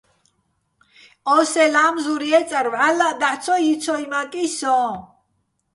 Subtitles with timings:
[1.35, 4.77] ო სეჼ ლამზურ ჲე́წარ ვჵალლაჸ დაჰ̦ ცო ჲიცოჲმაკი სოჼ.